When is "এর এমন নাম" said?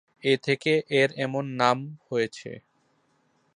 0.91-1.77